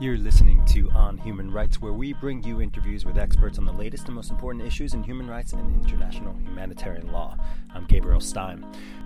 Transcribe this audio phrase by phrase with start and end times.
[0.00, 3.72] You're listening to On Human Rights, where we bring you interviews with experts on the
[3.72, 7.36] latest and most important issues in human rights and international humanitarian law.
[7.74, 8.64] I'm Gabriel Stein.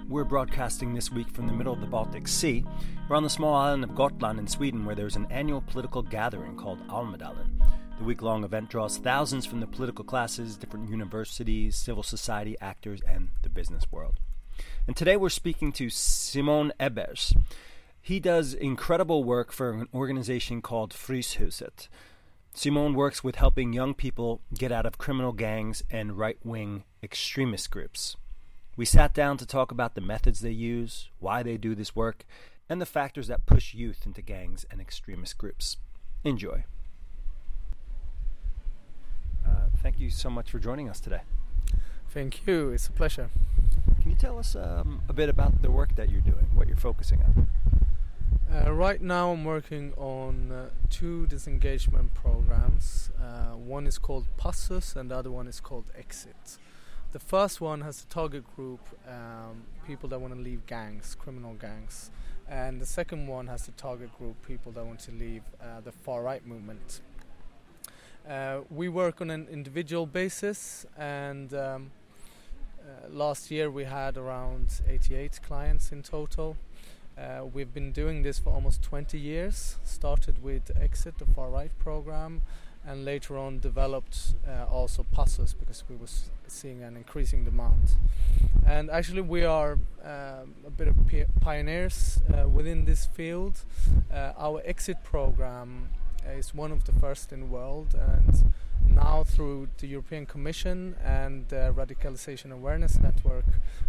[0.08, 2.64] We're broadcasting this week from the middle of the Baltic Sea.
[3.08, 6.54] We're on the small island of Gotland in Sweden, where there's an annual political gathering
[6.56, 7.60] called Almedalen.
[7.98, 13.00] The week long event draws thousands from the political classes, different universities, civil society actors,
[13.04, 14.20] and the business world.
[14.86, 17.34] And today we're speaking to Simon Ebers.
[18.04, 21.88] He does incredible work for an organization called Fryshuset.
[22.52, 27.70] Simon works with helping young people get out of criminal gangs and right wing extremist
[27.70, 28.18] groups.
[28.76, 32.26] We sat down to talk about the methods they use, why they do this work,
[32.68, 35.78] and the factors that push youth into gangs and extremist groups.
[36.24, 36.64] Enjoy.
[39.48, 41.22] Uh, thank you so much for joining us today.
[42.10, 42.68] Thank you.
[42.68, 43.30] It's a pleasure.
[44.02, 46.76] Can you tell us um, a bit about the work that you're doing, what you're
[46.76, 47.48] focusing on?
[48.52, 53.10] Uh, right now, I'm working on uh, two disengagement programs.
[53.20, 56.58] Uh, one is called Passus, and the other one is called Exit.
[57.12, 61.54] The first one has a target group um, people that want to leave gangs, criminal
[61.54, 62.10] gangs,
[62.48, 65.92] and the second one has a target group people that want to leave uh, the
[65.92, 67.00] far right movement.
[68.28, 71.90] Uh, we work on an individual basis, and um,
[72.80, 76.56] uh, last year we had around 88 clients in total.
[77.16, 79.76] Uh, we've been doing this for almost 20 years.
[79.84, 82.42] Started with Exit, the far right program,
[82.84, 86.08] and later on developed uh, also Passus because we were
[86.48, 87.96] seeing an increasing demand.
[88.66, 90.96] And actually, we are um, a bit of
[91.40, 93.64] pioneers uh, within this field.
[94.12, 95.90] Uh, our Exit program
[96.36, 98.52] is one of the first in the world, and
[98.88, 103.44] now through the European Commission and the Radicalization Awareness Network,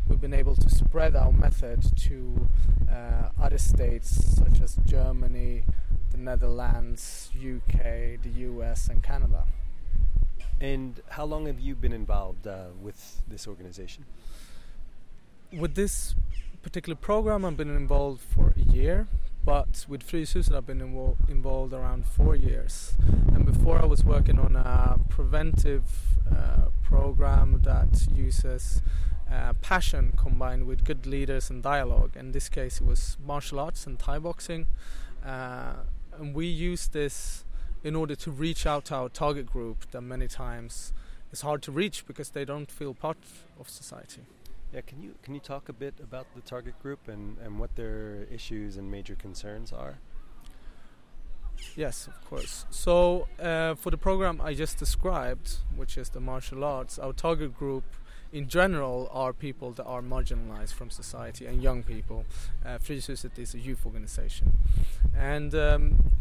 [0.08, 2.48] we've been able to spread our method to
[2.92, 5.64] uh, other states such as Germany,
[6.12, 9.46] the Netherlands, UK, the US, and Canada.
[10.62, 14.06] And how long have you been involved uh, with this organization?
[15.52, 16.16] With this
[16.62, 19.08] particular program, I've been involved for a year,
[19.46, 22.96] but with free Fryshuset I've been invo- involved around four years.
[23.34, 25.84] And before I was working on a preventive
[26.30, 28.82] uh, program that uses
[29.32, 32.12] uh, passion combined with good leaders and dialogue.
[32.16, 34.66] In this case, it was martial arts and Thai boxing.
[35.24, 35.74] Uh,
[36.18, 37.46] and we use this
[37.84, 40.92] in order to reach out to our target group that many times
[41.32, 43.18] is hard to reach because they don't feel part
[43.60, 44.22] of society.
[44.76, 47.78] Yeah, can you can you talk a bit about the target group and, and what
[47.78, 50.00] their issues and major concerns are?
[51.78, 52.66] Yes, of course.
[52.72, 57.58] So uh, for the program I just described, which is the martial arts, our target
[57.58, 57.86] group
[58.34, 62.26] in general are people that are marginalized from society and young people.
[62.66, 64.58] Uh, Fryshuset is a youth organization,
[65.16, 66.12] and um,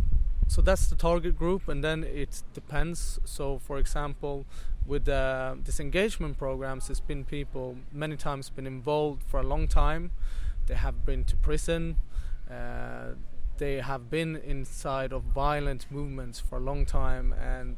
[0.48, 3.20] so that's the target group, and then it depends.
[3.24, 4.46] So, for example,
[4.86, 10.10] with the disengagement programs, there's been people many times been involved for a long time.
[10.66, 11.96] They have been to prison.
[12.50, 13.14] Uh,
[13.56, 17.76] they have been inside of violent movements for a long time, and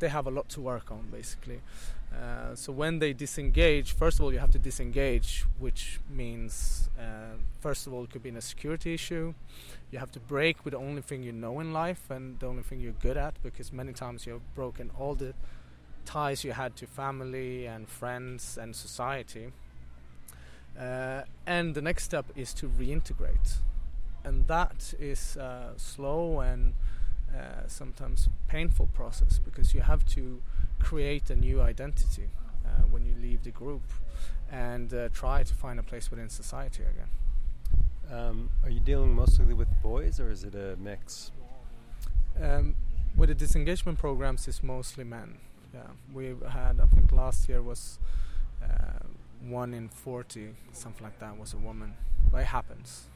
[0.00, 1.60] they have a lot to work on, basically.
[2.12, 7.36] Uh, so when they disengage, first of all, you have to disengage, which means, uh,
[7.60, 9.32] first of all, it could be in a security issue.
[9.92, 12.64] You have to break with the only thing you know in life and the only
[12.64, 15.34] thing you're good at, because many times you have broken all the
[16.04, 19.52] ties you had to family and friends and society.
[20.78, 23.58] Uh, and the next step is to reintegrate,
[24.24, 26.74] and that is a slow and
[27.34, 30.42] uh, sometimes painful process because you have to
[30.78, 32.28] create a new identity
[32.64, 33.82] uh, when you leave the group
[34.50, 37.10] and uh, try to find a place within society again.
[38.12, 41.30] Um, are you dealing mostly with boys or is it a mix?
[42.40, 42.74] Um,
[43.16, 45.38] with the disengagement programs, it's mostly men
[45.74, 45.82] yeah
[46.12, 47.98] we've had i think last year was
[48.62, 49.06] uh,
[49.42, 51.94] one in 40 something like that was a woman
[52.30, 53.08] but it happens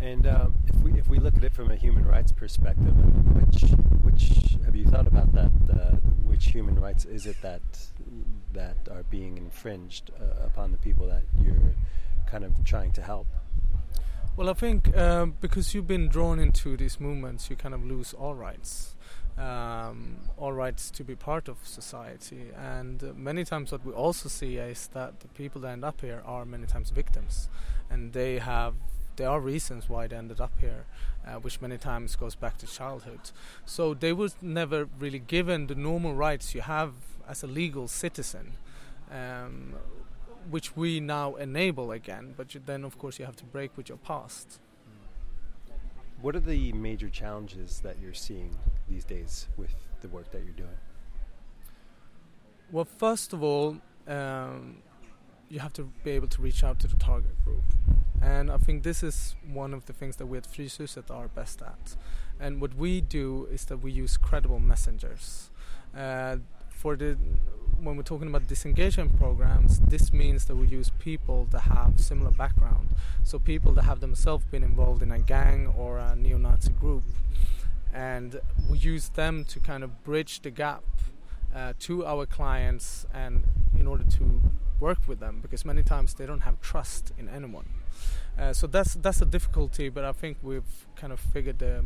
[0.00, 2.94] and uh, if we if we look at it from a human rights perspective,
[3.34, 3.62] which
[4.02, 5.50] which have you thought about that?
[5.70, 7.62] Uh, which human rights is it that
[8.52, 11.74] that are being infringed uh, upon the people that you're
[12.26, 13.26] kind of trying to help?
[14.36, 18.14] Well, I think um, because you've been drawn into these movements, you kind of lose
[18.14, 18.94] all rights
[19.40, 22.50] um, all rights to be part of society.
[22.56, 26.00] And uh, many times, what we also see is that the people that end up
[26.00, 27.48] here are many times victims,
[27.88, 28.74] and they have
[29.20, 30.86] there are reasons why they ended up here,
[31.26, 33.20] uh, which many times goes back to childhood.
[33.66, 36.94] So they were never really given the normal rights you have
[37.28, 38.52] as a legal citizen.
[39.12, 39.74] Um,
[40.48, 43.98] which we now enable again, but then of course you have to break with your
[43.98, 44.58] past.
[46.22, 48.56] what are the major challenges that you're seeing
[48.88, 50.78] these days with the work that you're doing?
[52.70, 54.82] Well, first of all, um,
[55.50, 57.64] you have to be able to reach out to the target group.
[58.22, 61.60] And I think this is one of the things that we at Fryshuset are best
[61.60, 61.96] at.
[62.38, 65.50] And what we do is that we use credible messengers.
[65.96, 66.36] Uh,
[66.70, 67.18] for the
[67.82, 72.30] when we're talking about disengagement programs, this means that we use people that have similar
[72.30, 72.88] background.
[73.24, 77.04] So people that have themselves been involved in a gang or a neo-Nazi group,
[77.92, 80.82] and we use them to kind of bridge the gap
[81.54, 83.44] uh, to our clients and
[83.78, 84.40] in order to
[84.80, 87.68] work with them because many times they don't have trust in anyone.
[88.38, 91.84] Uh, so that's that's a difficulty, but I think we've kind of figured the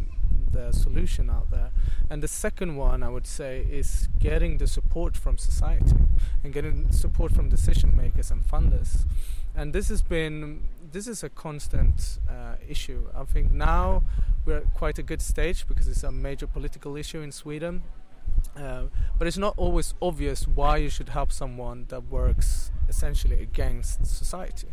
[0.52, 1.70] the solution out there.
[2.08, 5.96] And the second one I would say is getting the support from society
[6.44, 9.04] and getting support from decision makers and funders.
[9.56, 13.08] And this has been this is a constant uh, issue.
[13.16, 14.02] I think now
[14.44, 17.82] we're at quite a good stage because it's a major political issue in Sweden.
[18.56, 18.84] Uh,
[19.18, 24.68] but it's not always obvious why you should help someone that works essentially against society.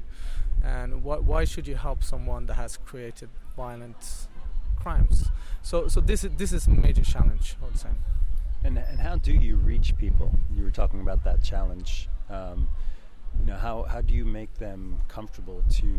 [0.63, 4.27] And wh- why should you help someone that has created violent
[4.75, 5.31] crimes?
[5.63, 7.89] So, so this is this is a major challenge, I would say.
[8.63, 10.35] And and how do you reach people?
[10.55, 12.07] You were talking about that challenge.
[12.29, 12.67] Um,
[13.39, 15.89] you know, how how do you make them comfortable to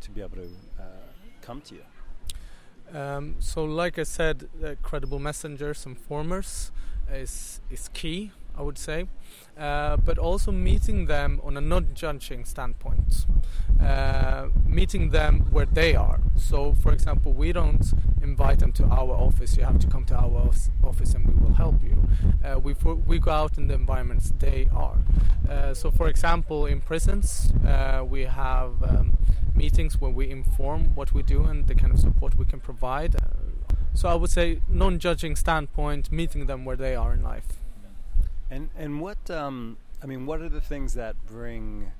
[0.00, 0.84] to be able to uh,
[1.40, 1.84] come to you?
[2.92, 6.72] Um, so, like I said, uh, credible messengers and formers
[7.12, 8.32] is is key.
[8.58, 9.06] I would say,
[9.58, 13.24] uh, but also meeting them on a non-judging standpoint,
[13.80, 16.20] uh, meeting them where they are.
[16.36, 17.86] So, for example, we don't
[18.22, 19.56] invite them to our office.
[19.56, 20.50] You have to come to our
[20.84, 21.96] office, and we will help you.
[22.44, 22.74] Uh, we
[23.06, 24.98] we go out in the environments they are.
[25.48, 29.16] Uh, so, for example, in prisons, uh, we have um,
[29.54, 33.16] meetings where we inform what we do and the kind of support we can provide.
[33.94, 37.60] So I would say non-judging standpoint, meeting them where they are in life.
[38.50, 41.92] And and what um, I mean, what are the things that bring?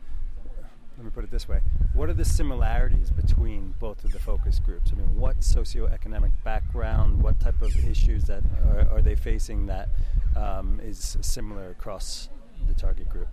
[0.97, 1.61] Let me put it this way:
[1.95, 4.93] What are the similarities between both of the focus groups?
[4.93, 9.89] I mean, what socioeconomic background, what type of issues that are, are they facing that
[10.37, 12.29] um, is similar across
[12.67, 13.29] the target group?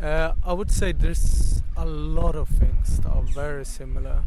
[0.00, 4.22] Uh, I would say there's a lot of things that are very similar.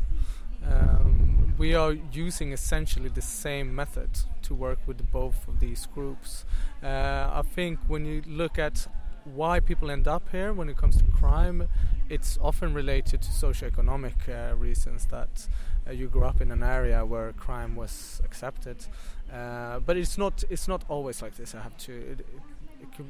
[0.69, 4.09] Um, we are using essentially the same method
[4.43, 6.45] to work with both of these groups.
[6.81, 8.87] Uh, I think when you look at
[9.25, 11.67] why people end up here when it comes to crime,
[12.09, 15.47] it's often related to socioeconomic uh, reasons that
[15.87, 18.85] uh, you grew up in an area where crime was accepted.
[19.31, 21.55] Uh, but it's not it's not always like this.
[21.55, 21.93] I have to.
[21.93, 22.27] It,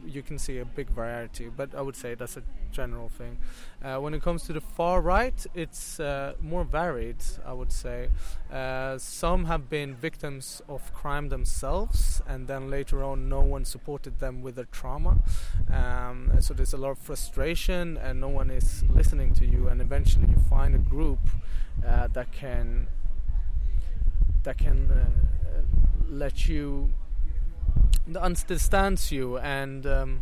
[0.05, 3.37] you can see a big variety, but I would say that's a general thing.
[3.83, 8.09] Uh, when it comes to the far right, it's uh, more varied, I would say.
[8.51, 14.19] Uh, some have been victims of crime themselves, and then later on, no one supported
[14.19, 15.17] them with their trauma.
[15.71, 19.81] Um, so there's a lot of frustration, and no one is listening to you, and
[19.81, 21.19] eventually, you find a group
[21.85, 22.87] uh, that can
[24.43, 25.61] that can uh,
[26.09, 26.91] let you
[28.19, 30.21] understands you and um,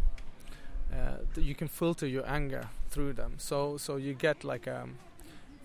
[0.94, 3.36] uh, you can filter your anger through them.
[3.38, 4.88] So so you get like a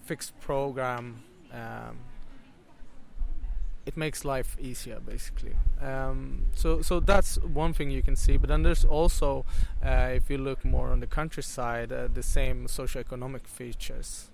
[0.05, 1.23] fixed program.
[1.53, 1.99] Um,
[3.87, 5.55] it makes life easier, basically.
[5.81, 8.37] Um, so so that's one thing you can see.
[8.37, 9.45] But then there's also,
[9.85, 14.31] uh, if you look more on the countryside, uh, the same socioeconomic features.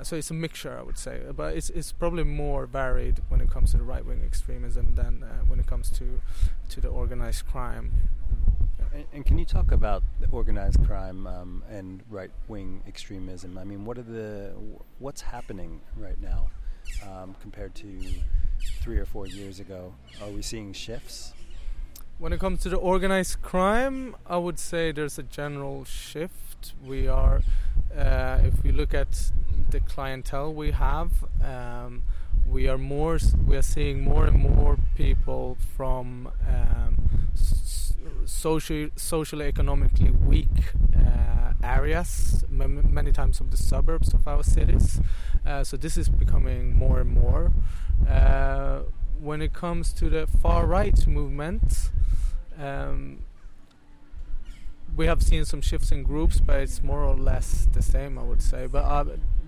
[0.00, 3.40] Uh, so it's a mixture, I would say, but it's it's probably more varied when
[3.40, 6.20] it comes to the right wing extremism than uh, when it comes to
[6.70, 7.92] to the organized crime.
[8.94, 13.58] And, and can you talk about the organized crime um, and right wing extremism?
[13.58, 14.52] I mean, what are the
[14.98, 16.50] what's happening right now
[17.06, 17.88] um, compared to
[18.80, 19.94] three or four years ago?
[20.22, 21.34] Are we seeing shifts?
[22.18, 26.74] When it comes to the organized crime, I would say there's a general shift.
[26.84, 27.40] We are,
[27.96, 29.32] uh, if we look at
[29.70, 32.02] the clientele we have, um,
[32.46, 37.28] we are more we are seeing more and more people from um,
[38.24, 45.00] social socially economically weak uh, areas many times of the suburbs of our cities
[45.46, 47.52] uh, so this is becoming more and more
[48.08, 48.80] uh,
[49.20, 51.90] when it comes to the far right movement
[52.58, 53.22] um,
[54.96, 58.22] we have seen some shifts in groups, but it's more or less the same, I
[58.22, 58.66] would say.
[58.66, 59.04] But I,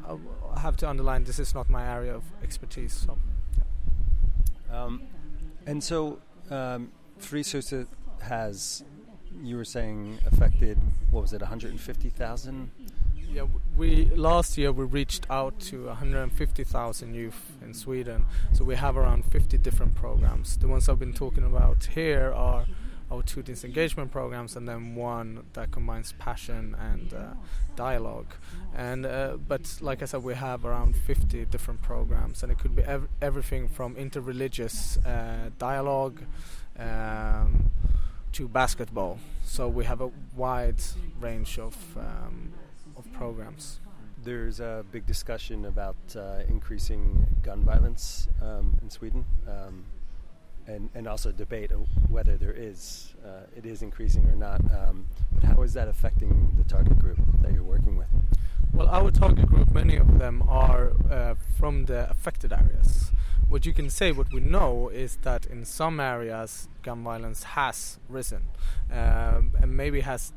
[0.06, 2.92] I have to underline this is not my area of expertise.
[2.92, 3.18] So,
[3.56, 4.84] yeah.
[4.84, 5.02] um,
[5.66, 7.86] and so, um, Fryshuset
[8.22, 8.84] has,
[9.42, 10.78] you were saying, affected
[11.10, 12.70] what was it, 150,000
[13.32, 18.26] Yeah, we last year we reached out to 150,000 youth in Sweden.
[18.52, 20.58] So we have around 50 different programs.
[20.58, 22.66] The ones I've been talking about here are
[23.12, 27.34] our two disengagement programs, and then one that combines passion and uh,
[27.76, 28.32] dialogue.
[28.74, 32.74] And uh, but like I said, we have around 50 different programs, and it could
[32.74, 36.22] be ev- everything from interreligious uh, dialogue
[36.78, 37.70] um,
[38.32, 39.18] to basketball.
[39.44, 40.82] So we have a wide
[41.20, 42.52] range of um,
[42.96, 43.80] of programs.
[44.24, 49.24] There's a big discussion about uh, increasing gun violence um, in Sweden.
[50.64, 51.72] And, and also debate
[52.08, 54.60] whether there is uh, it is increasing or not.
[54.70, 58.06] Um, but how is that affecting the target group that you're working with?
[58.72, 63.10] Well, our target group, many of them are uh, from the affected areas.
[63.48, 67.98] What you can say, what we know, is that in some areas gun violence has
[68.08, 68.44] risen,
[68.90, 70.32] um, and maybe has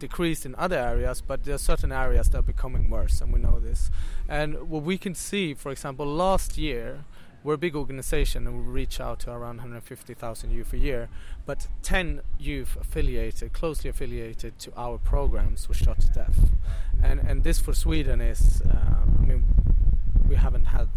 [0.00, 3.38] decreased in other areas, but there are certain areas that are becoming worse, and we
[3.38, 3.90] know this.
[4.28, 7.04] And what we can see, for example, last year
[7.44, 11.08] we're a big organization and we reach out to around 150,000 youth a year,
[11.46, 16.50] but 10 youth affiliated, closely affiliated to our programs were shot to death.
[17.02, 19.44] And, and this for Sweden is, uh, I mean,
[20.28, 20.88] we haven't had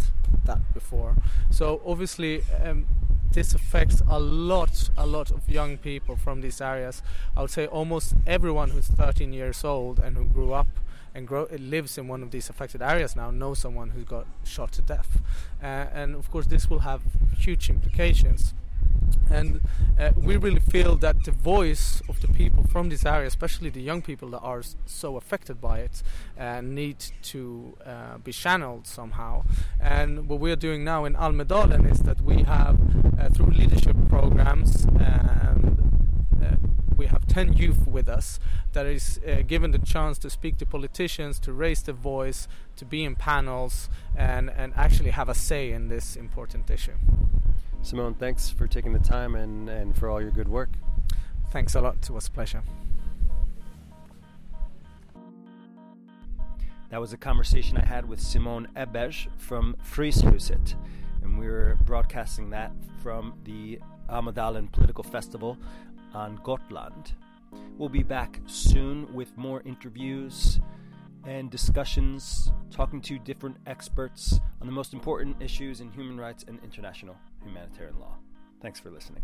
[0.45, 1.15] that before.
[1.51, 2.87] So obviously, um,
[3.31, 7.01] this affects a lot, a lot of young people from these areas.
[7.35, 10.67] I would say almost everyone who's 13 years old and who grew up
[11.13, 14.71] and grow, lives in one of these affected areas now know someone who got shot
[14.73, 15.21] to death.
[15.61, 17.01] Uh, and of course, this will have
[17.37, 18.53] huge implications.
[19.29, 19.61] And
[19.99, 23.81] uh, we really feel that the voice of the people from this area, especially the
[23.81, 26.03] young people that are so affected by it,
[26.39, 29.43] uh, need to uh, be channeled somehow.
[29.79, 32.77] And what we are doing now in Almedalen is that we have,
[33.19, 35.77] uh, through leadership programs and
[36.41, 36.55] uh,
[37.01, 38.39] we have 10 youth with us
[38.73, 42.85] that is uh, given the chance to speak to politicians, to raise their voice, to
[42.85, 46.93] be in panels, and, and actually have a say in this important issue.
[47.81, 50.69] Simone, thanks for taking the time and, and for all your good work.
[51.49, 51.95] Thanks a lot.
[52.03, 52.61] It was a pleasure.
[56.91, 60.75] That was a conversation I had with Simone Ebbej from Fryshuset,
[61.23, 63.79] and we were broadcasting that from the
[64.11, 65.57] Almedalen Political Festival
[66.13, 67.13] on Gotland.
[67.77, 70.59] We'll be back soon with more interviews
[71.25, 76.59] and discussions, talking to different experts on the most important issues in human rights and
[76.63, 78.15] international humanitarian law.
[78.61, 79.23] Thanks for listening.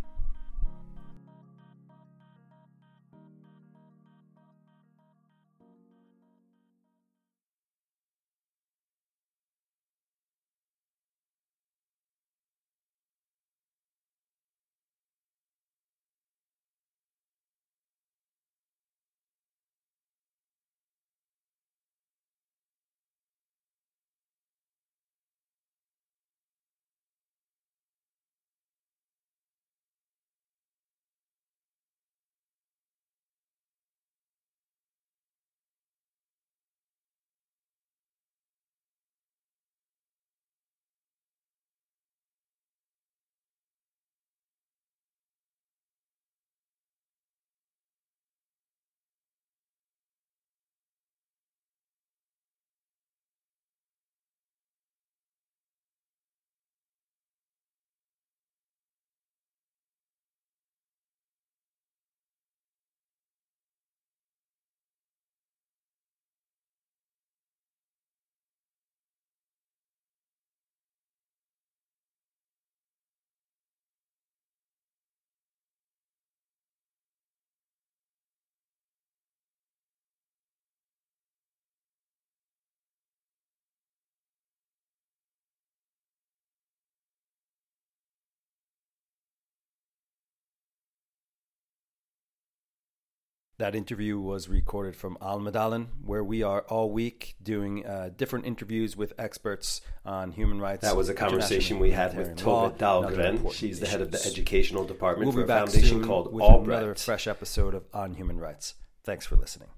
[93.59, 98.45] That interview was recorded from Al Almedalen, where we are all week doing uh, different
[98.45, 100.83] interviews with experts on human rights.
[100.83, 103.51] That was a conversation we had with Tove Dahlgren.
[103.51, 106.83] She's the head of the educational department we'll for a foundation called with Albrecht.
[106.83, 108.75] Another fresh episode of On Human Rights.
[109.03, 109.69] Thanks for listening.